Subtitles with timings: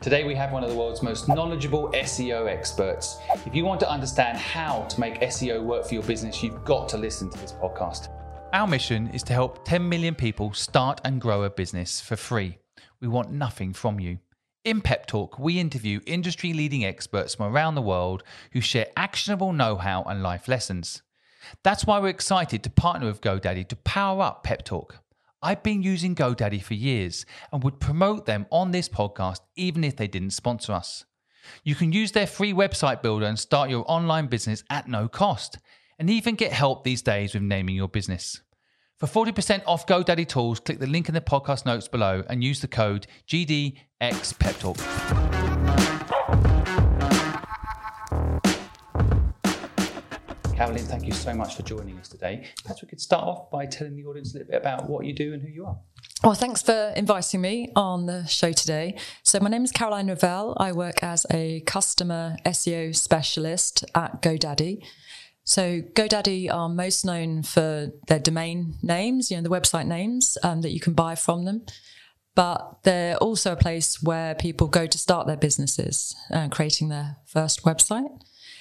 [0.00, 3.18] Today we have one of the world's most knowledgeable SEO experts.
[3.44, 6.88] If you want to understand how to make SEO work for your business, you've got
[6.90, 8.08] to listen to this podcast.
[8.52, 12.58] Our mission is to help 10 million people start and grow a business for free.
[13.00, 14.20] We want nothing from you.
[14.64, 18.22] In Pep Talk, we interview industry leading experts from around the world
[18.52, 21.02] who share actionable know how and life lessons.
[21.64, 25.00] That's why we're excited to partner with GoDaddy to power up Pep Talk.
[25.40, 29.94] I've been using GoDaddy for years and would promote them on this podcast even if
[29.96, 31.04] they didn't sponsor us.
[31.62, 35.58] You can use their free website builder and start your online business at no cost,
[35.98, 38.40] and even get help these days with naming your business.
[38.98, 42.60] For 40% off GoDaddy tools, click the link in the podcast notes below and use
[42.60, 45.97] the code GDXPepTalk.
[50.58, 52.44] Caroline, thank you so much for joining us today.
[52.64, 55.12] Perhaps we could start off by telling the audience a little bit about what you
[55.12, 55.78] do and who you are.
[56.24, 58.96] Well, thanks for inviting me on the show today.
[59.22, 60.56] So, my name is Caroline Ravel.
[60.56, 64.84] I work as a customer SEO specialist at GoDaddy.
[65.44, 70.62] So, GoDaddy are most known for their domain names, you know, the website names um,
[70.62, 71.66] that you can buy from them.
[72.34, 77.18] But they're also a place where people go to start their businesses, uh, creating their
[77.26, 78.08] first website.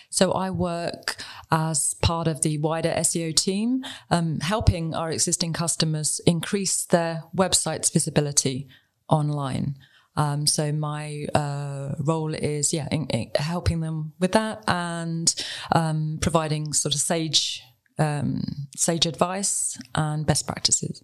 [0.09, 1.17] So I work
[1.51, 7.89] as part of the wider SEO team, um, helping our existing customers increase their website's
[7.89, 8.67] visibility
[9.09, 9.75] online.
[10.15, 15.33] Um, so my uh, role is yeah, in, in helping them with that and
[15.71, 17.61] um, providing sort of sage
[17.99, 18.43] um,
[18.75, 21.03] sage advice and best practices.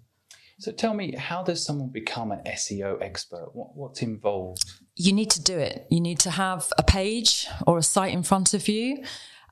[0.64, 3.50] So tell me, how does someone become an SEO expert?
[3.52, 4.64] What, what's involved?
[4.96, 5.86] You need to do it.
[5.92, 9.04] You need to have a page or a site in front of you,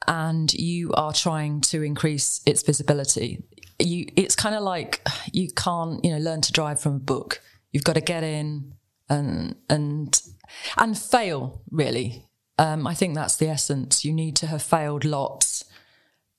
[0.07, 3.43] and you are trying to increase its visibility.
[3.77, 7.41] You, it's kind of like you can't, you know, learn to drive from a book.
[7.73, 8.75] You've got to get in
[9.09, 10.17] and and
[10.77, 11.61] and fail.
[11.71, 12.25] Really,
[12.57, 14.05] um, I think that's the essence.
[14.05, 15.60] You need to have failed lots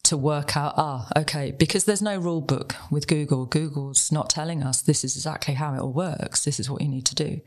[0.05, 3.47] to work out, ah, okay, because there's no rule book with Google.
[3.47, 6.45] Google's not telling us this is exactly how it all works.
[6.45, 7.41] This is what you need to do.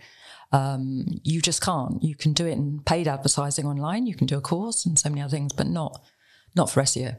[0.51, 2.01] Um, you just can't.
[2.01, 4.07] You can do it in paid advertising online.
[4.07, 6.01] You can do a course and so many other things, but not
[6.55, 7.17] not for SEO.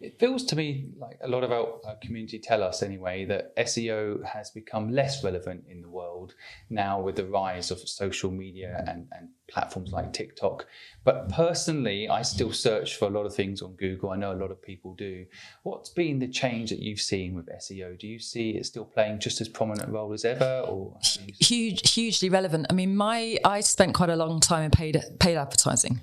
[0.00, 1.66] It feels to me like a lot of our,
[2.02, 6.34] community tell us anyway that SEO has become less relevant in the world
[6.68, 10.66] now with the rise of social media and, and platforms like TikTok.
[11.04, 14.10] But personally, I still search for a lot of things on Google.
[14.10, 15.24] I know a lot of people do.
[15.62, 17.98] What's been the change that you've seen with SEO?
[17.98, 20.98] Do you see it still playing just as prominent a role as ever, or
[21.40, 22.66] huge, hugely relevant?
[22.68, 26.00] I mean, my I spent quite a long time in paid paid advertising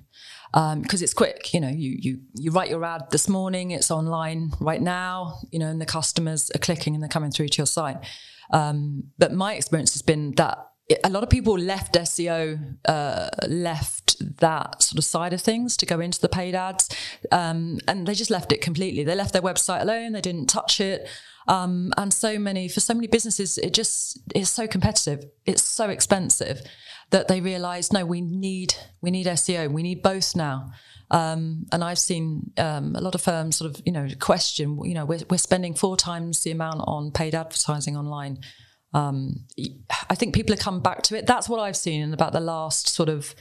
[0.53, 1.53] because um, it's quick.
[1.53, 5.39] You know, you you you write your ad this morning, it's online right now.
[5.51, 7.97] You know, and the customers are clicking and they're coming through to your site.
[8.51, 10.59] Um, but my experience has been that
[11.03, 15.85] a lot of people left SEO, uh, left that sort of side of things to
[15.85, 16.89] go into the paid ads,
[17.31, 19.03] um, and they just left it completely.
[19.03, 20.11] They left their website alone.
[20.11, 21.07] They didn't touch it.
[21.47, 25.25] Um, and so many for so many businesses, it just is so competitive.
[25.45, 26.61] It's so expensive
[27.09, 29.71] that they realised, no, we need we need SEO.
[29.71, 30.71] We need both now.
[31.11, 34.93] Um, and I've seen um, a lot of firms sort of you know question, you
[34.93, 38.39] know, we're, we're spending four times the amount on paid advertising online.
[38.93, 39.45] Um,
[40.09, 41.25] I think people have come back to it.
[41.25, 43.33] That's what I've seen in about the last sort of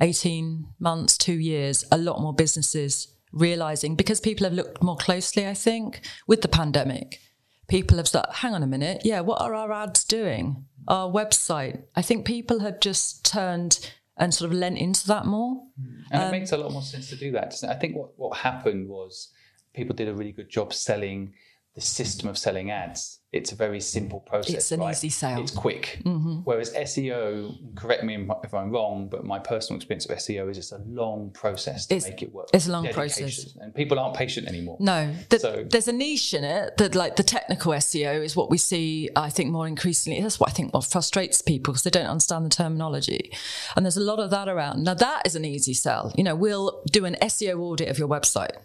[0.00, 5.46] 18 months, two years, a lot more businesses realizing because people have looked more closely,
[5.46, 7.20] I think, with the pandemic.
[7.68, 10.66] People have started, hang on a minute, yeah, what are our ads doing?
[10.88, 11.82] our website.
[11.96, 15.62] I think people have just turned and sort of lent into that more.
[16.10, 17.54] And um, it makes a lot more sense to do that.
[17.68, 19.30] I think what, what happened was
[19.74, 21.34] people did a really good job selling
[21.74, 23.20] the system of selling ads.
[23.32, 24.54] It's a very simple process.
[24.54, 24.92] It's an right?
[24.92, 25.40] easy sale.
[25.40, 26.00] It's quick.
[26.04, 26.42] Mm-hmm.
[26.44, 30.70] Whereas SEO, correct me if I'm wrong, but my personal experience of SEO is it's
[30.70, 32.46] a long process to it's, make it work.
[32.54, 33.24] It's a long Dedication.
[33.24, 34.76] process, and people aren't patient anymore.
[34.78, 38.50] No, the, so, there's a niche in it that, like the technical SEO, is what
[38.50, 39.10] we see.
[39.16, 40.22] I think more increasingly.
[40.22, 43.32] That's what I think what frustrates people because they don't understand the terminology,
[43.74, 44.84] and there's a lot of that around.
[44.84, 46.12] Now that is an easy sell.
[46.16, 48.56] You know, we'll do an SEO audit of your website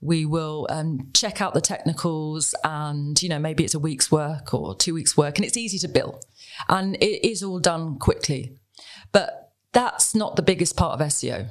[0.00, 4.54] we will um, check out the technicals and you know maybe it's a week's work
[4.54, 6.20] or two weeks work and it's easy to bill
[6.68, 8.56] and it is all done quickly.
[9.12, 11.48] But that's not the biggest part of seo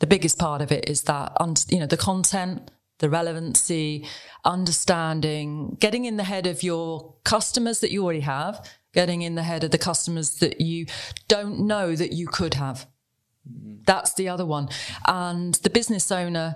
[0.00, 1.32] the biggest part of it is that
[1.68, 4.06] you know the content the relevancy
[4.44, 9.42] understanding getting in the head of your customers that you already have getting in the
[9.42, 10.86] head of the customers that you
[11.28, 12.86] don't know that you could have.
[13.86, 14.68] That's the other one.
[15.06, 16.54] And the business owner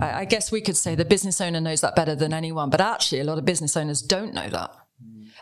[0.00, 3.20] I guess we could say the business owner knows that better than anyone, but actually,
[3.20, 4.70] a lot of business owners don't know that.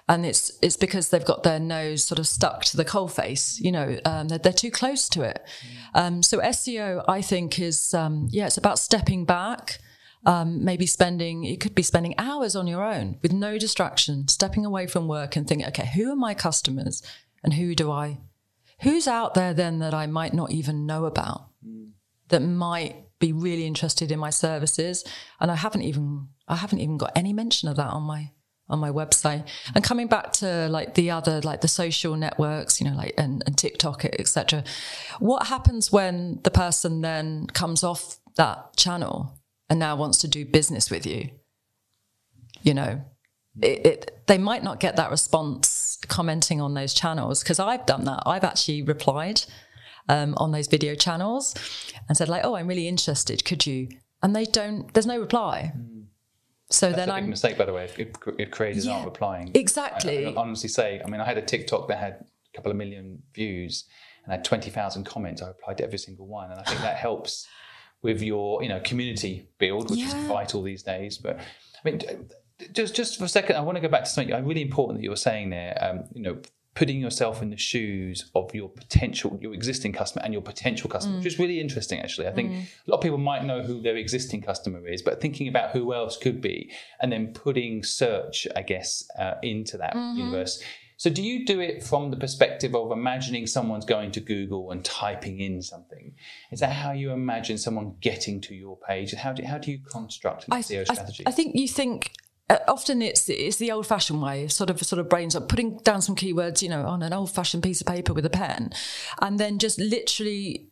[0.09, 3.61] and it's it's because they've got their nose sort of stuck to the coal face.
[3.61, 5.43] You know, um, they're, they're too close to it.
[5.95, 9.79] Um, so SEO, I think, is um, yeah, it's about stepping back.
[10.27, 14.67] Um, maybe spending you could be spending hours on your own with no distraction, stepping
[14.67, 17.03] away from work and thinking, okay, who are my customers
[17.45, 18.19] and who do I,
[18.81, 21.51] who's out there then that I might not even know about,
[22.29, 25.05] that might be really interested in my services,
[25.41, 28.31] and I haven't even I haven't even got any mention of that on my
[28.69, 29.49] on my website.
[29.75, 33.43] And coming back to like the other, like the social networks, you know, like and,
[33.47, 34.65] and TikTok, etc.
[35.19, 39.39] What happens when the person then comes off that channel
[39.71, 41.31] and now wants to do business with you?
[42.63, 43.05] You know,
[43.63, 48.05] it, it they might not get that response commenting on those channels because I've done
[48.05, 48.23] that.
[48.27, 49.43] I've actually replied
[50.09, 51.55] um, on those video channels
[52.09, 53.45] and said like, "Oh, I'm really interested.
[53.45, 53.89] Could you?"
[54.23, 54.93] And they don't.
[54.95, 55.73] There's no reply.
[56.71, 57.99] So That's then a big I'm mistake, by the way, if,
[58.39, 59.51] if creators Yeah, aren't replying.
[59.55, 60.27] exactly.
[60.27, 62.13] I, I honestly say, I mean, I had a TikTok that had
[62.53, 63.85] a couple of million views
[64.25, 65.41] and had 20,000 comments.
[65.41, 66.51] I replied to every single one.
[66.51, 67.49] And I think that helps
[68.03, 71.17] with your, you know, community build, which is vital these days.
[71.17, 72.01] But I mean,
[72.73, 75.05] just, just for a second, I want to go back to something really important that
[75.05, 75.79] you were saying there.
[75.81, 76.37] Um, you know,
[76.79, 81.17] putting yourself in the shoes of your potential, your existing customer and your potential customer,
[81.17, 81.41] which is mm.
[81.41, 82.29] really interesting, actually.
[82.29, 82.63] I think mm.
[82.63, 85.93] a lot of people might know who their existing customer is, but thinking about who
[85.93, 86.71] else could be
[87.01, 90.19] and then putting search, I guess, uh, into that mm-hmm.
[90.19, 90.63] universe.
[90.99, 94.85] So, do you do it from the perspective of imagining someone's going to Google and
[94.85, 96.15] typing in something?
[96.53, 99.15] Is that how you imagine someone getting to your page?
[99.15, 101.25] How do, how do you construct an I, SEO strategy?
[101.27, 102.13] I think you think
[102.51, 105.79] Uh, often it's it's the old fashioned way, sort of sort of brains up, putting
[105.79, 108.71] down some keywords, you know, on an old fashioned piece of paper with a pen,
[109.21, 110.69] and then just literally.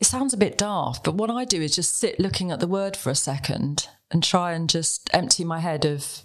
[0.00, 2.66] It sounds a bit daft, but what I do is just sit looking at the
[2.66, 6.24] word for a second and try and just empty my head of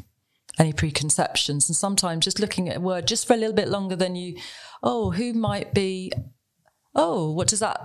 [0.57, 1.69] any preconceptions.
[1.69, 4.37] And sometimes just looking at a word just for a little bit longer than you,
[4.81, 6.11] oh, who might be,
[6.95, 7.79] oh, what does that,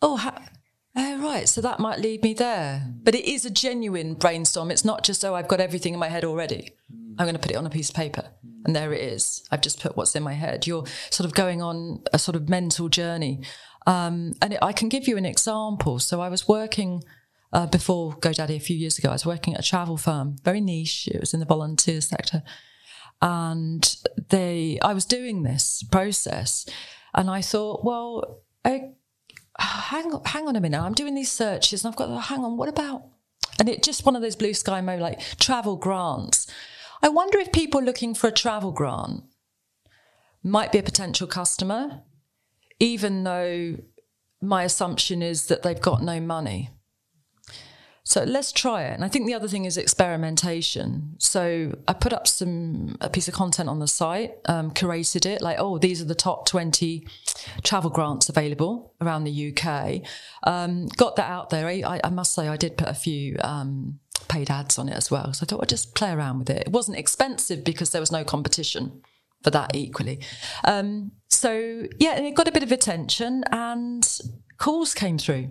[0.00, 0.48] oh, ha-
[0.94, 1.48] Oh, right.
[1.48, 2.86] So that might lead me there.
[3.02, 4.70] But it is a genuine brainstorm.
[4.70, 6.72] It's not just, oh, I've got everything in my head already.
[7.18, 8.24] I'm going to put it on a piece of paper.
[8.64, 9.42] And there it is.
[9.50, 10.66] I've just put what's in my head.
[10.66, 13.42] You're sort of going on a sort of mental journey.
[13.86, 15.98] Um, and it, I can give you an example.
[15.98, 17.02] So I was working
[17.52, 19.08] uh, before GoDaddy a few years ago.
[19.08, 21.08] I was working at a travel firm, very niche.
[21.08, 22.42] It was in the volunteer sector.
[23.20, 23.96] And
[24.28, 26.66] they, I was doing this process
[27.14, 28.42] and I thought, well,
[29.58, 30.80] I, hang on, hang on a minute.
[30.80, 32.56] I'm doing these searches and I've got to hang on.
[32.56, 33.04] What about?
[33.58, 36.46] And it just one of those blue sky mo like travel grants.
[37.02, 39.24] I wonder if people looking for a travel grant
[40.42, 42.02] might be a potential customer,
[42.80, 43.76] even though
[44.40, 46.70] my assumption is that they've got no money.
[48.04, 48.94] So let's try it.
[48.94, 51.14] And I think the other thing is experimentation.
[51.18, 55.40] So I put up some a piece of content on the site, um, curated it
[55.40, 57.06] like, oh, these are the top twenty
[57.62, 60.02] travel grants available around the UK.
[60.42, 61.68] Um, got that out there.
[61.68, 63.36] I, I must say, I did put a few.
[63.42, 66.48] Um, paid ads on it as well so i thought i'd just play around with
[66.48, 69.02] it it wasn't expensive because there was no competition
[69.42, 70.20] for that equally
[70.64, 74.20] um, so yeah it got a bit of attention and
[74.56, 75.50] calls came through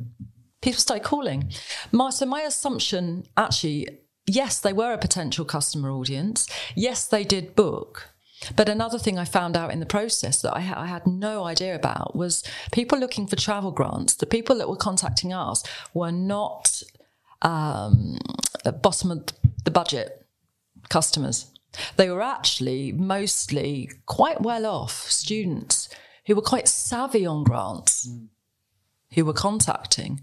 [0.61, 1.51] people started calling.
[1.91, 3.87] My, so my assumption, actually,
[4.25, 6.47] yes, they were a potential customer audience.
[6.75, 8.09] Yes, they did book.
[8.55, 11.43] But another thing I found out in the process that I, ha- I had no
[11.43, 14.15] idea about was people looking for travel grants.
[14.15, 15.63] The people that were contacting us
[15.93, 16.81] were not
[17.43, 18.17] um,
[18.81, 19.25] bottom of
[19.63, 20.25] the budget
[20.89, 21.51] customers.
[21.97, 25.87] They were actually mostly quite well off students
[26.25, 28.09] who were quite savvy on grants,
[29.13, 30.21] who were contacting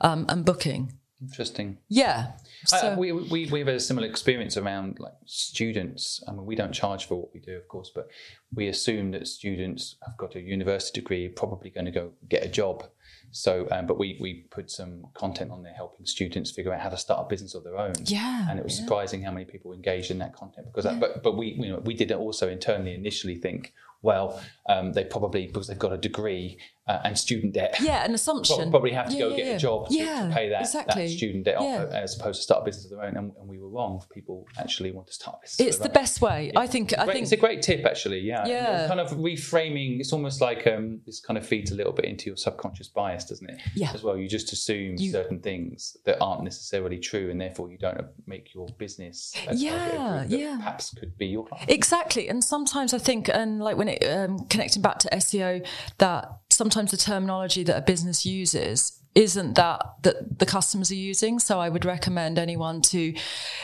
[0.00, 0.92] um, and booking.
[1.22, 1.78] Interesting.
[1.88, 2.32] Yeah.
[2.72, 6.22] I- So, we, we, we've a similar experience around like students.
[6.28, 8.08] I mean, we don't charge for what we do, of course, but
[8.54, 12.48] we assume that students have got a university degree, probably going to go get a
[12.48, 12.84] job.
[13.30, 16.90] So, um, but we, we put some content on there helping students figure out how
[16.90, 17.94] to start a business of their own.
[18.04, 18.84] Yeah, And it was yeah.
[18.84, 21.78] surprising how many people engaged in that content because that, but, but we, you know,
[21.84, 23.72] we did also internally initially think,
[24.02, 27.76] well, um, they probably, because they've got a degree uh, and student debt.
[27.80, 28.56] yeah, an assumption.
[28.56, 29.52] Prob- probably have to Yeah, go yeah, get yeah.
[29.54, 31.06] a job to, to pay that, exactly.
[31.08, 33.16] that student debt off as opposed to start a business of their own.
[33.16, 34.00] And, and we were wrong.
[34.14, 35.66] People actually want to start a business.
[35.68, 35.92] It's the own.
[35.94, 36.52] best way.
[36.54, 36.96] I think.
[36.96, 37.22] I think.
[37.22, 38.20] it's a great tip, actually.
[38.20, 38.86] Yeah, Yeah.
[38.86, 39.98] kind of reframing.
[39.98, 43.24] It's almost like um, this kind of feeds a little bit into your subconscious bias,
[43.24, 43.60] doesn't it?
[43.74, 43.90] Yeah.
[43.92, 47.78] As well, you just assume You- certain things that aren't necessarily true, and therefore you
[47.78, 49.34] don't make your business.
[49.52, 50.56] Yeah, yeah.
[50.58, 51.68] Perhaps could be your client.
[51.68, 52.28] Exactly.
[52.28, 55.66] And sometimes I think, and like when it um, connecting back to SEO,
[55.98, 61.38] that sometimes the terminology that a business uses isn't that that the customers are using.
[61.38, 63.14] So I would recommend anyone to,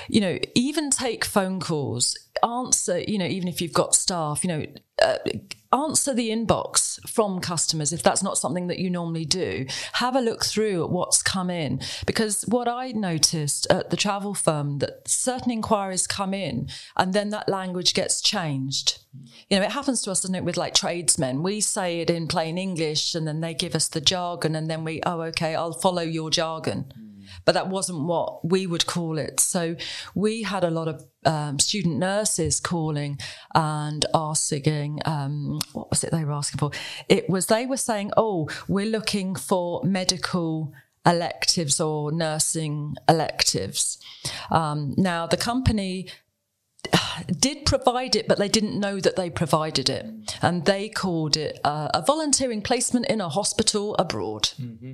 [0.08, 4.48] you know, even take phone calls, answer, you know, even if you've got staff, you
[4.48, 4.66] know,
[5.02, 5.18] uh,
[5.72, 9.66] answer the inbox from customers if that's not something that you normally do.
[9.94, 14.34] Have a look through at what's come in because what I noticed at the travel
[14.34, 18.98] firm that certain inquiries come in and then that language gets changed.
[19.48, 21.42] You know, it happens to us, doesn't it, with like tradesmen.
[21.42, 24.84] We say it in plain English and then they give us the jargon and then
[24.84, 26.92] we, oh, okay, I'll follow your jargon
[27.44, 29.40] but that wasn't what we would call it.
[29.40, 29.76] So
[30.14, 33.18] we had a lot of um, student nurses calling
[33.54, 36.70] and asking, um, what was it they were asking for?
[37.08, 40.72] It was they were saying, oh, we're looking for medical
[41.04, 43.98] electives or nursing electives.
[44.50, 46.08] Um, now, the company
[47.38, 50.06] did provide it, but they didn't know that they provided it.
[50.40, 54.50] And they called it uh, a volunteering placement in a hospital abroad.
[54.60, 54.92] Mm-hmm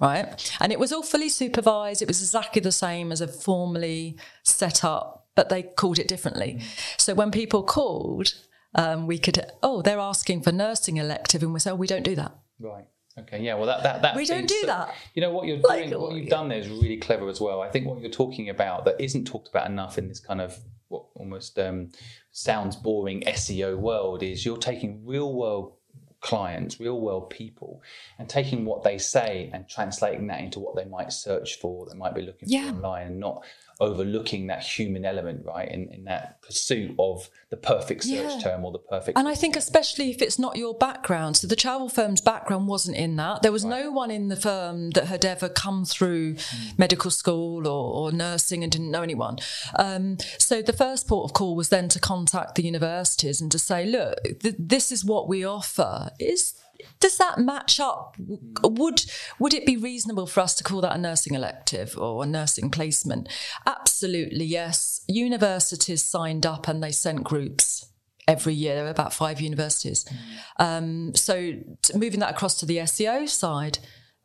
[0.00, 0.56] right?
[0.60, 2.02] And it was all fully supervised.
[2.02, 6.60] It was exactly the same as a formally set up, but they called it differently.
[6.96, 8.34] So when people called,
[8.74, 12.02] um, we could, oh, they're asking for nursing elective, and we say, oh, we don't
[12.02, 12.36] do that.
[12.58, 12.86] Right.
[13.18, 13.42] Okay.
[13.42, 13.54] Yeah.
[13.54, 14.94] Well, that that that we don't do so, that.
[15.14, 16.00] You know what you're like, doing.
[16.00, 17.62] What you've done there is really clever as well.
[17.62, 20.58] I think what you're talking about that isn't talked about enough in this kind of
[20.88, 21.90] what almost um,
[22.30, 25.75] sounds boring SEO world is you're taking real world
[26.20, 27.82] clients, real world people,
[28.18, 31.96] and taking what they say and translating that into what they might search for, they
[31.96, 32.70] might be looking yeah.
[32.70, 33.44] for online, and not
[33.78, 38.38] overlooking that human element, right, in, in that pursuit of the perfect search yeah.
[38.38, 39.18] term or the perfect.
[39.18, 42.96] And I think, especially if it's not your background, so the travel firm's background wasn't
[42.96, 43.42] in that.
[43.42, 43.82] There was right.
[43.82, 46.78] no one in the firm that had ever come through mm.
[46.78, 49.38] medical school or, or, nursing and didn't know anyone.
[49.78, 53.58] Um, so the first port of call was then to contact the universities and to
[53.58, 56.10] say, look, th- this is what we offer.
[56.18, 56.54] Is
[57.00, 58.16] does that match up?
[58.62, 59.04] Would
[59.38, 62.70] would it be reasonable for us to call that a nursing elective or a nursing
[62.70, 63.28] placement?
[63.66, 65.02] Absolutely, yes.
[65.08, 67.86] Universities signed up and they sent groups
[68.28, 68.74] every year.
[68.74, 70.04] There were about five universities.
[70.04, 70.64] Mm.
[70.64, 71.52] Um, so
[71.94, 73.78] moving that across to the SEO side,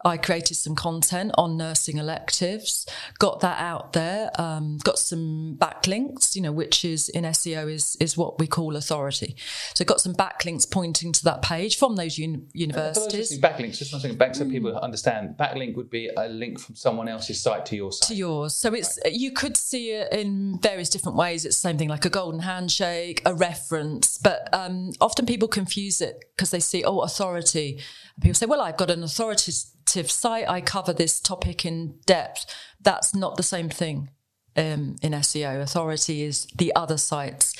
[0.03, 2.85] I created some content on nursing electives,
[3.19, 7.95] got that out there, um, got some backlinks, you know, which is in SEO is
[7.99, 9.35] is what we call authority.
[9.73, 13.39] So got some backlinks pointing to that page from those un- universities.
[13.39, 14.81] backlinks, just one second, back so people mm.
[14.81, 15.37] understand.
[15.37, 18.07] Backlink would be a link from someone else's site to your site.
[18.07, 18.55] To yours.
[18.55, 19.13] So it's right.
[19.13, 21.45] you could see it in various different ways.
[21.45, 26.01] It's the same thing like a golden handshake, a reference, but um, often people confuse
[26.01, 27.79] it because they see oh authority.
[28.21, 29.51] People say, well, I've got an authority
[29.93, 32.45] site, I cover this topic in depth.
[32.79, 34.09] That's not the same thing
[34.55, 35.61] um, in SEO.
[35.61, 37.53] Authority is the other sites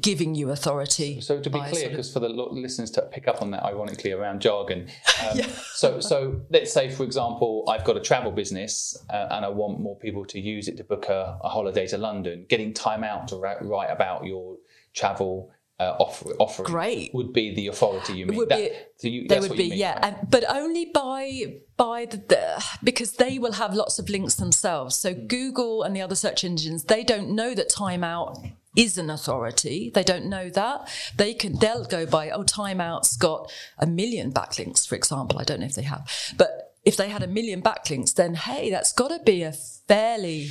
[0.00, 1.20] giving you authority.
[1.20, 2.30] So, to be clear, because sort of...
[2.30, 4.88] for the listeners to pick up on that, ironically around jargon.
[5.30, 5.48] Um, yeah.
[5.74, 9.78] so, so let's say, for example, I've got a travel business uh, and I want
[9.78, 12.46] more people to use it to book a, a holiday to London.
[12.48, 14.56] Getting time out to write about your
[14.94, 15.50] travel
[15.80, 17.14] uh, offer, offering Great.
[17.14, 18.36] would be the authority you mean.
[18.36, 20.14] Would that, be, so you, they would be, mean, yeah, right?
[20.18, 24.96] and, but only by by the, the, because they will have lots of links themselves.
[24.96, 25.26] So mm.
[25.26, 28.38] Google and the other search engines, they don't know that Time Out
[28.76, 29.90] is an authority.
[29.94, 30.86] They don't know that.
[31.16, 35.38] They can they'll go by oh Time Out's got a million backlinks, for example.
[35.38, 36.06] I don't know if they have,
[36.36, 40.50] but if they had a million backlinks, then hey, that's got to be a fairly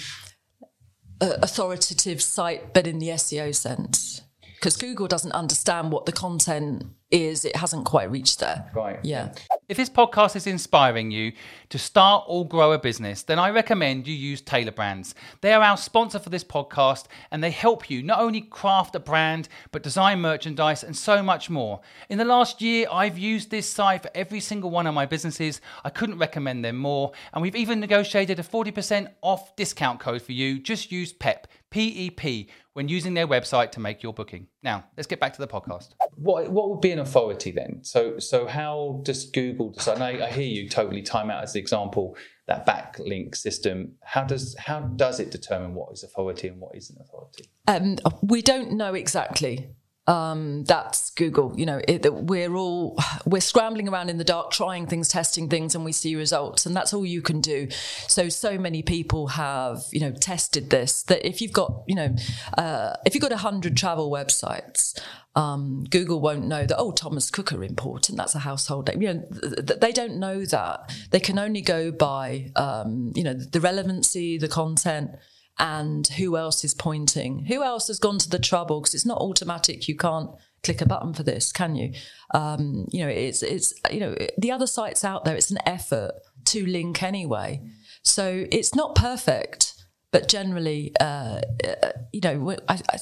[1.21, 4.21] uh, authoritative site, but in the SEO sense
[4.59, 7.45] because Google doesn't understand what the content is.
[7.45, 8.69] It hasn't quite reached there.
[8.75, 8.99] Right.
[9.03, 9.31] Yeah.
[9.69, 11.31] If this podcast is inspiring you
[11.69, 15.15] to start or grow a business, then I recommend you use Tailor Brands.
[15.39, 18.99] They are our sponsor for this podcast and they help you not only craft a
[18.99, 21.79] brand, but design merchandise and so much more.
[22.09, 25.61] In the last year, I've used this site for every single one of my businesses.
[25.85, 27.13] I couldn't recommend them more.
[27.33, 30.59] And we've even negotiated a 40% off discount code for you.
[30.59, 32.49] Just use PEP, P E P,
[32.79, 34.47] when using their website to make your booking.
[34.63, 35.89] Now, let's get back to the podcast.
[36.15, 37.81] What, what would be an authority then?
[37.83, 40.01] So, so how does Google Google decide?
[40.01, 42.15] I, I hear you totally time out as the example
[42.47, 43.95] that backlink system.
[44.01, 47.49] How does how does it determine what is authority and what isn't authority?
[47.67, 49.69] Um, we don't know exactly.
[50.09, 51.53] Um, that's Google.
[51.55, 55.75] You know, it, we're all we're scrambling around in the dark, trying things, testing things,
[55.75, 57.67] and we see results, and that's all you can do.
[58.07, 61.03] So, so many people have you know tested this.
[61.03, 62.15] That if you've got you know
[62.57, 64.99] uh, if you've got hundred travel websites,
[65.35, 68.17] um, Google won't know that, oh, Thomas Cook are important.
[68.17, 69.01] That's a household name.
[69.01, 70.91] You know, th- they don't know that.
[71.11, 75.11] They can only go by, um, you know, the relevancy, the content,
[75.59, 77.45] and who else is pointing.
[77.45, 78.79] Who else has gone to the trouble?
[78.79, 79.87] Because it's not automatic.
[79.87, 80.31] You can't
[80.63, 81.93] click a button for this, can you?
[82.33, 85.35] Um, you know, it's it's you know the other sites out there.
[85.35, 86.13] It's an effort
[86.45, 87.61] to link anyway.
[88.01, 89.73] So it's not perfect,
[90.11, 92.97] but generally, uh, uh, you know, I, I,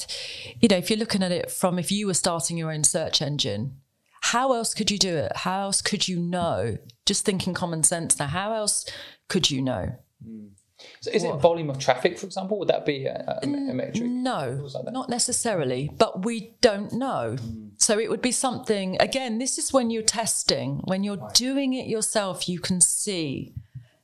[0.59, 3.21] you know, if you're looking at it from if you were starting your own search
[3.21, 3.77] engine,
[4.21, 5.31] how else could you do it?
[5.35, 6.77] How else could you know?
[7.05, 8.85] Just thinking common sense now, how else
[9.29, 9.95] could you know?
[10.27, 10.49] Mm.
[11.01, 11.35] So is what?
[11.35, 12.59] it volume of traffic, for example?
[12.59, 14.03] Would that be a, a, a metric?
[14.03, 17.37] No, like not necessarily, but we don't know.
[17.39, 17.71] Mm.
[17.77, 21.33] So it would be something, again, this is when you're testing, when you're right.
[21.33, 23.53] doing it yourself, you can see.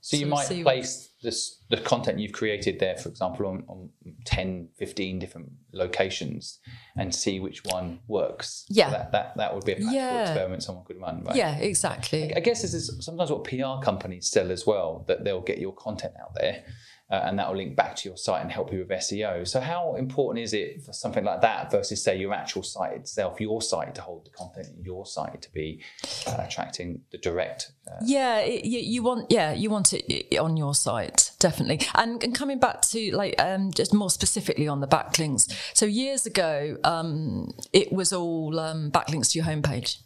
[0.05, 3.89] So you might place this, the content you've created there, for example, on, on
[4.25, 6.59] 10, 15 different locations
[6.97, 8.65] and see which one works.
[8.67, 8.87] Yeah.
[8.87, 10.21] So that, that, that would be a practical yeah.
[10.23, 11.37] experiment someone could run, right?
[11.37, 12.33] Yeah, exactly.
[12.33, 15.59] I, I guess this is sometimes what PR companies sell as well, that they'll get
[15.59, 16.65] your content out there
[17.13, 19.47] uh, and that will link back to your site and help you with SEO.
[19.47, 23.39] So, how important is it for something like that versus, say, your actual site itself,
[23.39, 25.79] your site to hold the content your site to be
[26.25, 27.71] uh, attracting the direct?
[27.87, 27.97] Uh...
[28.03, 31.85] yeah, it, you want yeah you want it on your site definitely.
[31.93, 35.53] And, and coming back to like um, just more specifically on the backlinks.
[35.75, 39.97] So years ago, um, it was all um, backlinks to your homepage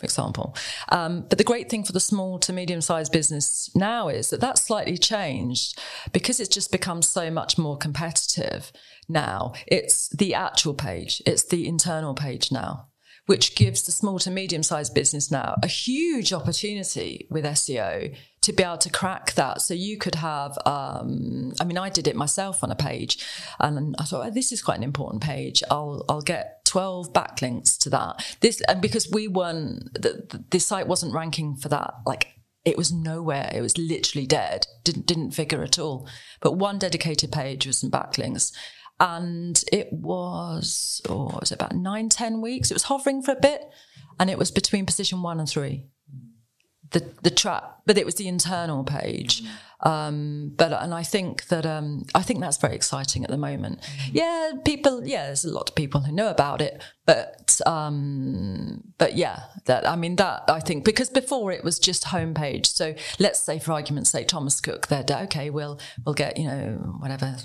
[0.00, 0.56] for example.
[0.88, 4.40] Um, but the great thing for the small to medium sized business now is that
[4.40, 5.78] that's slightly changed
[6.12, 8.72] because it's just become so much more competitive
[9.08, 9.52] now.
[9.66, 12.86] It's the actual page, it's the internal page now.
[13.26, 18.52] Which gives the small to medium sized business now a huge opportunity with SEO to
[18.52, 19.60] be able to crack that.
[19.60, 23.24] So you could have, um, I mean, I did it myself on a page,
[23.58, 25.62] and I thought oh, this is quite an important page.
[25.70, 28.36] I'll I'll get 12 backlinks to that.
[28.40, 32.28] This and because we weren't the, the, the site wasn't ranking for that like
[32.64, 33.50] it was nowhere.
[33.54, 34.66] It was literally dead.
[34.84, 36.08] Didn't didn't figure at all.
[36.40, 38.52] But one dedicated page with some backlinks.
[39.02, 42.70] And it was, oh, was it about nine, ten weeks.
[42.70, 43.62] It was hovering for a bit,
[44.18, 45.86] and it was between position one and three
[46.90, 49.42] the the trap, but it was the internal page.
[49.82, 53.80] Um, but and I think that um, I think that's very exciting at the moment.
[53.80, 54.10] Mm-hmm.
[54.16, 55.06] Yeah, people.
[55.06, 59.88] Yeah, there's a lot of people who know about it, but um, but yeah, that
[59.88, 62.66] I mean that I think because before it was just homepage.
[62.66, 65.50] So let's say for argument's sake, Thomas Cook, they're okay.
[65.50, 67.36] We'll we'll get you know whatever.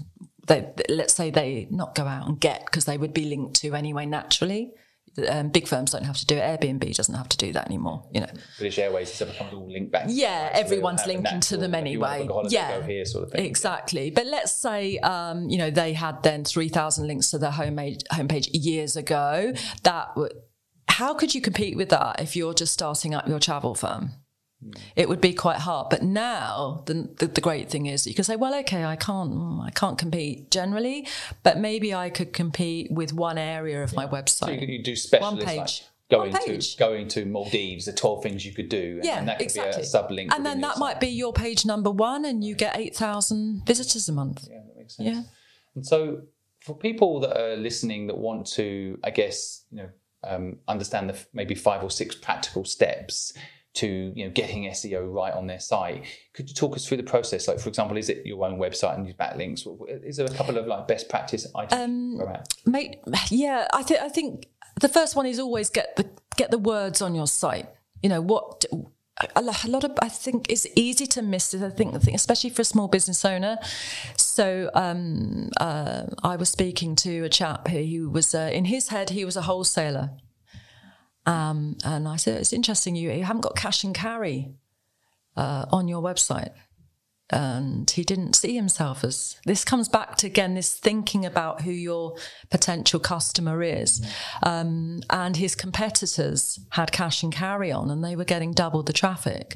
[0.47, 3.73] They, let's say they not go out and get because they would be linked to
[3.73, 4.73] anyway naturally
[5.27, 6.41] um, big firms don't have to do it.
[6.41, 8.05] Airbnb doesn't have to do that anymore.
[8.11, 10.05] You know, British Airways has become all linked back.
[10.09, 12.27] Yeah, so everyone's linking to them anyway.
[12.49, 13.35] yeah, here, sort of.
[13.35, 14.09] Exactly.
[14.09, 18.03] But let's say um, you know they had then three thousand links to their homepage
[18.11, 19.53] homepage years ago.
[19.83, 20.15] That
[20.89, 24.11] how could you compete with that if you're just starting up your travel firm?
[24.95, 25.89] It would be quite hard.
[25.89, 29.61] But now the, the, the great thing is you can say, well, okay, I can't
[29.61, 31.07] I can't compete generally,
[31.43, 34.45] but maybe I could compete with one area of my website.
[34.45, 35.57] So you, you do specialist one page.
[35.57, 39.27] Like going to going to Maldives, the twelve things you could do, and, yeah, and
[39.27, 39.81] that could exactly.
[39.81, 40.35] be a sublink.
[40.35, 40.79] And then that site.
[40.79, 44.47] might be your page number one, and you get eight thousand visitors a month.
[44.49, 45.09] Yeah, that makes sense.
[45.09, 45.23] Yeah.
[45.75, 46.21] And so,
[46.61, 49.89] for people that are listening that want to, I guess, you know,
[50.23, 53.33] um, understand the maybe five or six practical steps
[53.75, 56.03] to you know getting SEO right on their site.
[56.33, 57.47] Could you talk us through the process?
[57.47, 59.67] Like, for example, is it your own website and use backlinks?
[60.03, 61.81] Is there a couple of like best practice items?
[61.81, 62.21] Um,
[62.65, 62.97] mate,
[63.29, 64.47] yeah, I think I think
[64.81, 67.67] the first one is always get the get the words on your site.
[68.01, 68.65] You know what.
[69.37, 71.63] A lot of I think it's easy to miss it.
[71.63, 73.57] I think, especially for a small business owner.
[74.17, 78.89] So um, uh, I was speaking to a chap here who was uh, in his
[78.89, 80.09] head he was a wholesaler,
[81.25, 84.55] um, and I said, it's interesting, you, you haven't got cash and carry
[85.35, 86.51] uh, on your website.
[87.31, 91.71] And he didn't see himself as this comes back to again this thinking about who
[91.71, 92.15] your
[92.51, 94.05] potential customer is.
[94.43, 98.93] Um, and his competitors had cash and carry on, and they were getting double the
[98.93, 99.55] traffic.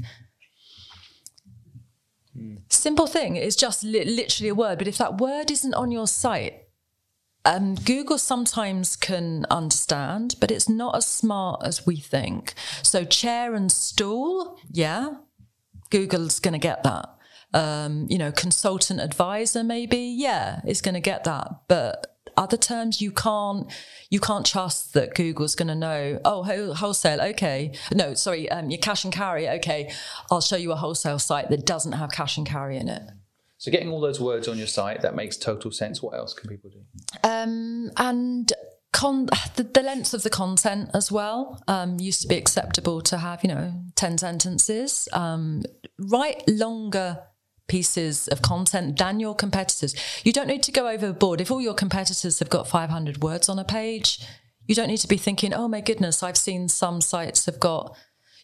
[2.35, 2.61] Mm.
[2.69, 4.79] Simple thing, it's just li- literally a word.
[4.79, 6.63] But if that word isn't on your site,
[7.49, 12.53] um, Google sometimes can understand, but it's not as smart as we think.
[12.83, 15.15] So, chair and stool, yeah,
[15.89, 17.09] Google's going to get that.
[17.51, 21.47] Um, you know, consultant advisor, maybe, yeah, it's going to get that.
[21.67, 23.69] But other terms, you can't
[24.11, 26.21] you can't trust that Google's going to know.
[26.23, 26.43] Oh,
[26.75, 27.73] wholesale, okay.
[27.93, 29.91] No, sorry, um, your cash and carry, okay.
[30.29, 33.03] I'll show you a wholesale site that doesn't have cash and carry in it.
[33.59, 36.01] So getting all those words on your site that makes total sense.
[36.01, 36.79] What else can people do?
[37.23, 38.51] Um, and
[38.91, 43.19] Con- the, the, length of the content as well um, used to be acceptable to
[43.19, 45.07] have, you know, 10 sentences.
[45.13, 45.61] Um,
[45.99, 47.19] write longer
[47.67, 49.93] pieces of content than your competitors.
[50.23, 51.39] You don't need to go overboard.
[51.39, 54.25] If all your competitors have got 500 words on a page,
[54.65, 57.95] you don't need to be thinking, oh my goodness, I've seen some sites have got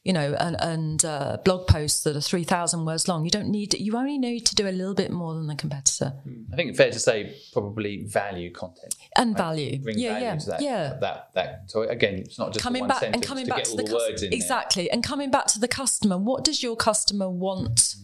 [0.06, 3.26] you know, and, and uh, blog posts that are 3,000 words long.
[3.26, 6.14] You don't need, you only need to do a little bit more than the competitor.
[6.54, 8.96] I think it's fair to say probably value content.
[9.18, 9.38] And right?
[9.38, 9.80] value.
[9.80, 10.36] Bring yeah, value yeah.
[10.36, 10.98] to that, yeah.
[11.02, 13.78] That, that, so again, it's not just coming back and coming to back to all
[13.78, 14.38] the, the, cus- words in there.
[14.38, 17.96] exactly and coming back to the customer what does your customer want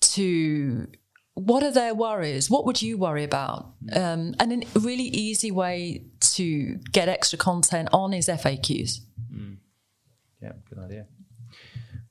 [0.00, 0.86] to
[1.34, 6.04] what are their worries what would you worry about um, and a really easy way
[6.20, 9.00] to get extra content on is faqs
[10.40, 11.06] Yeah, good idea.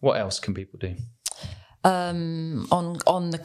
[0.01, 0.95] What else can people do?
[1.83, 3.39] um, on on the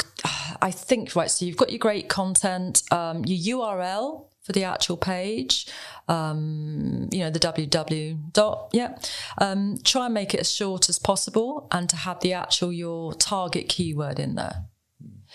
[0.61, 4.97] i think right so you've got your great content um, your url for the actual
[4.97, 5.67] page
[6.09, 8.97] um, you know the www dot yeah
[9.39, 13.15] um, try and make it as short as possible and to have the actual your
[13.15, 14.67] target keyword in there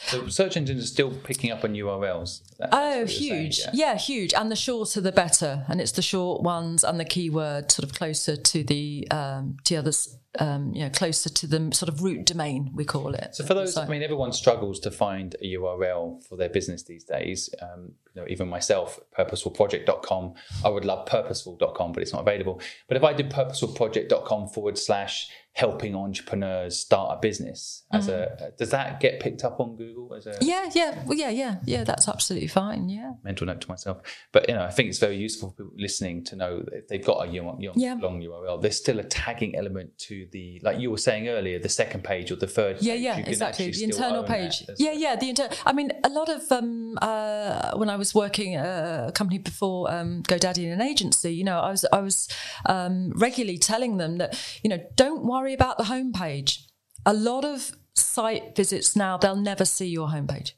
[0.07, 2.41] So search engines are still picking up on URLs.
[2.57, 3.59] That's Oh, you're saying, huge.
[3.59, 3.69] yeah.
[3.73, 3.95] yeah.
[3.97, 4.33] huge.
[4.33, 5.65] And the shorter the better.
[5.69, 9.73] And it's the short ones and the keyword sort of closer to the um to
[9.73, 13.35] the others um, you know, closer to the sort of root domain, we call it.
[13.35, 17.03] So for those, I mean, everyone struggles to find a URL for their business these
[17.03, 17.49] days.
[17.61, 20.33] Um, you know, even myself, purposefulproject.com.
[20.65, 22.61] I would love purposeful.com, but it's not available.
[22.87, 28.69] But if I did purposefulproject.com forward slash helping entrepreneurs start a business, as a does
[28.69, 30.45] that get picked up on Google as a Mm-hmm.
[30.47, 31.83] yeah, yeah, well, yeah, yeah, yeah.
[31.83, 32.87] That's absolutely fine.
[32.89, 33.97] Yeah, mental note to myself?
[34.31, 36.87] But you know, I think it's very useful for people listening to know that if
[36.87, 37.95] they've got a long, Yeah.
[38.01, 41.69] long URL, there's still a tagging element to the, like you were saying earlier, the
[41.69, 42.77] second page or the third.
[42.81, 43.03] yeah, page.
[43.03, 43.71] yeah, exactly.
[43.71, 44.63] The internal page.
[44.77, 45.15] Yeah, yeah.
[45.15, 45.55] The internal.
[45.65, 49.91] I mean, a lot of um, uh, when I was working at a company before
[49.91, 52.27] um, GoDaddy in an agency, you know, I was I was
[52.65, 56.59] um, regularly telling them that you know don't worry about the homepage.
[57.05, 60.53] A lot of site visits now they'll never see your homepage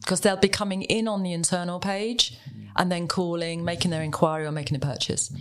[0.00, 2.38] because they'll be coming in on the internal page
[2.76, 5.32] and then calling, making their inquiry or making a purchase.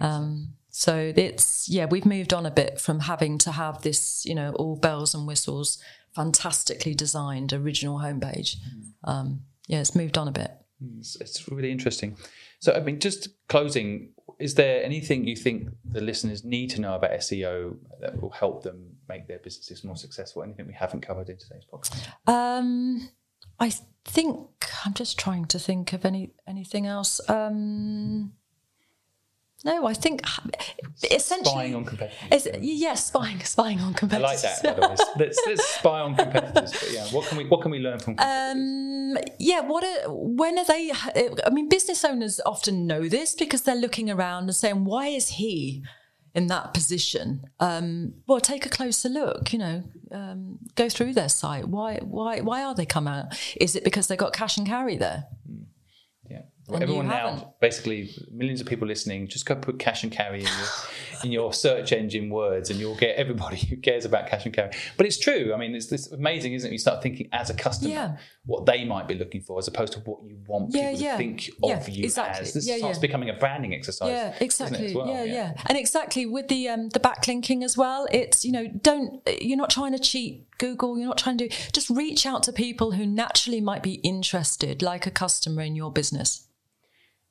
[0.00, 4.34] Um, so it's yeah, we've moved on a bit from having to have this, you
[4.34, 5.82] know, all bells and whistles,
[6.14, 8.56] fantastically designed original homepage.
[9.02, 10.50] Um, yeah, it's moved on a bit.
[10.98, 12.18] It's, it's really interesting.
[12.58, 16.94] So, I mean, just closing, is there anything you think the listeners need to know
[16.94, 20.42] about SEO that will help them make their businesses more successful?
[20.42, 22.06] Anything we haven't covered in today's podcast?
[22.30, 23.08] Um,
[23.58, 23.72] I
[24.04, 24.50] think
[24.84, 27.18] I'm just trying to think of any anything else.
[27.30, 28.34] Um,
[29.66, 30.22] no, I think
[31.10, 32.46] essentially Spying on competitors.
[32.60, 34.44] Yes, spying, spying on I competitors.
[34.44, 34.62] like that.
[34.62, 34.96] By the way.
[35.16, 36.72] Let's, let's spy on competitors.
[36.72, 38.14] But yeah, what can we what can we learn from?
[38.18, 40.92] Um, yeah, what are, when are they?
[41.44, 45.30] I mean, business owners often know this because they're looking around and saying, "Why is
[45.30, 45.82] he
[46.34, 49.52] in that position?" Um, well, take a closer look.
[49.52, 51.66] You know, um, go through their site.
[51.68, 51.98] Why?
[52.02, 52.40] Why?
[52.40, 53.26] Why are they come out?
[53.60, 55.24] Is it because they got cash and carry there?
[56.68, 60.46] And Everyone now, basically, millions of people listening, just go put cash and carry in
[60.46, 60.66] your,
[61.24, 64.70] in your search engine words, and you'll get everybody who cares about cash and carry.
[64.96, 65.52] But it's true.
[65.54, 66.72] I mean, it's, it's amazing, isn't it?
[66.72, 68.16] You start thinking as a customer Yeah.
[68.46, 71.12] what they might be looking for, as opposed to what you want Yeah, people yeah.
[71.12, 72.42] to think of you exactly.
[72.42, 72.52] as.
[72.54, 73.00] This Yeah, starts yeah.
[73.02, 74.08] becoming a branding exercise.
[74.08, 74.94] Yeah, isn't it, exactly.
[74.96, 75.06] well?
[75.06, 78.08] yeah, yeah, and exactly with the um, the backlinking as well.
[78.10, 80.98] It's you know, don't you're not trying to cheat Google.
[80.98, 85.06] You're not trying to just reach out to people who naturally might be interested, like
[85.06, 86.48] a customer in your business.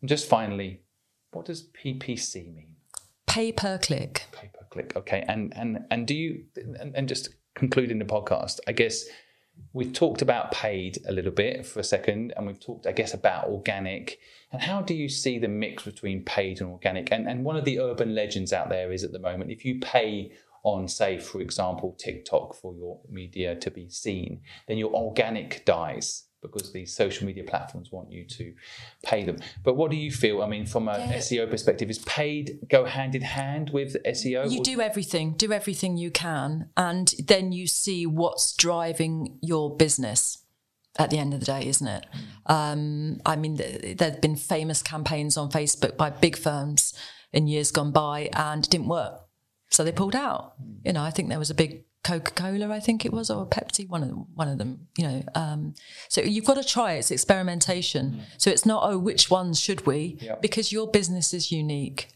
[0.02, 0.82] And just finally,
[1.32, 2.76] what does PPC mean?
[3.28, 4.28] Pay per click.
[4.32, 4.94] pay per click.
[4.96, 9.06] Okay, and and and do you and, and just concluding the podcast, I guess
[9.74, 13.14] we've talked about paid a little bit for a second, and we've talked, I guess,
[13.14, 14.20] about organic.
[14.52, 17.12] And how do you see the mix between paid and organic?
[17.12, 19.80] And and one of the urban legends out there is at the moment, if you
[19.80, 20.32] pay
[20.66, 26.24] on, say, for example, TikTok for your media to be seen, then your organic dies
[26.42, 28.54] because these social media platforms want you to
[29.04, 29.38] pay them.
[29.64, 30.42] But what do you feel?
[30.44, 31.14] I mean, from a Yeah.
[31.18, 34.52] SEO perspective, is paid go hand in hand with SEO?
[34.52, 40.40] You do everything, do everything you can, and then you see what's driving your business
[40.98, 42.06] at the end of the day, isn't it?
[42.46, 46.94] Um, I mean, th- there have been famous campaigns on Facebook by big firms
[47.34, 49.20] in years gone by, and it didn't work,
[49.76, 50.54] so they pulled out.
[50.84, 53.48] You know, I think there was a big Coca Cola, I think it was, or
[53.48, 54.88] Pepsi, one of them, one of them.
[54.98, 55.74] You know, um,
[56.08, 56.94] so you've got to try.
[56.94, 58.22] It's experimentation.
[58.38, 60.18] So it's not oh, which ones should we?
[60.22, 60.36] Yeah.
[60.42, 62.10] Because your business is unique.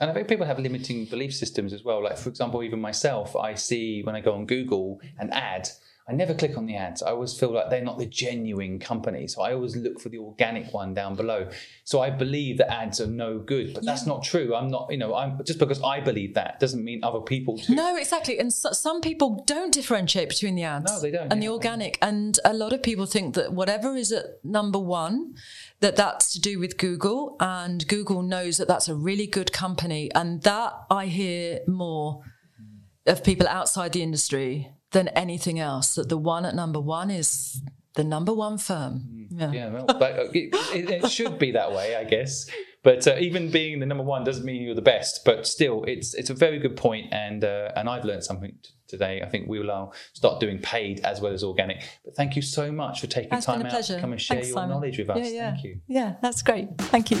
[0.00, 2.02] And I think people have limiting belief systems as well.
[2.02, 5.68] Like, for example, even myself, I see when I go on Google an ad,
[6.08, 7.02] I never click on the ads.
[7.02, 9.26] I always feel like they're not the genuine company.
[9.26, 11.48] So I always look for the organic one down below.
[11.82, 14.54] So I believe that ads are no good, but that's not true.
[14.54, 17.74] I'm not, you know, I'm just because I believe that doesn't mean other people do.
[17.74, 18.38] No, exactly.
[18.38, 21.52] And so, some people don't differentiate between the ads No, they don't, and the yeah.
[21.52, 21.98] organic.
[22.00, 25.34] And a lot of people think that whatever is at number one,
[25.80, 30.12] that that's to do with Google, and Google knows that that's a really good company.
[30.14, 32.22] And that I hear more
[33.06, 35.94] of people outside the industry than anything else.
[35.94, 37.60] That the one at number one is
[37.94, 39.28] the number one firm.
[39.30, 42.48] Yeah, yeah well, but uh, it, it, it, should be that way, I guess.
[42.82, 45.24] But uh, even being the number one doesn't mean you're the best.
[45.24, 48.70] But still, it's it's a very good point, and uh, and I've learned something t-
[48.88, 49.20] today.
[49.20, 51.84] I think we will uh, start doing paid as well as organic.
[52.04, 54.48] But thank you so much for taking That's time out to come and share Thanks,
[54.48, 54.70] your Simon.
[54.70, 55.18] knowledge with us.
[55.18, 55.50] Yeah, yeah.
[55.50, 55.80] Thank you.
[55.88, 56.68] Yeah, that's great.
[56.78, 57.18] Thank you.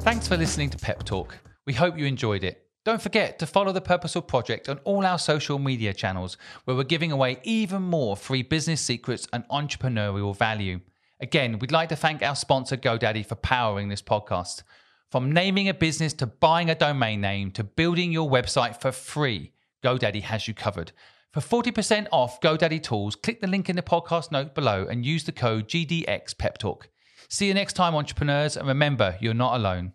[0.00, 1.38] Thanks for listening to Pep Talk.
[1.64, 2.66] We hope you enjoyed it.
[2.84, 6.82] Don't forget to follow the Purposeful Project on all our social media channels, where we're
[6.82, 10.80] giving away even more free business secrets and entrepreneurial value.
[11.20, 14.64] Again, we'd like to thank our sponsor GoDaddy for powering this podcast.
[15.12, 19.52] From naming a business to buying a domain name to building your website for free,
[19.84, 20.90] GoDaddy has you covered.
[21.32, 25.22] For 40% off GoDaddy tools, click the link in the podcast note below and use
[25.22, 26.58] the code GDX Pep
[27.28, 29.92] See you next time, entrepreneurs, and remember, you're not alone.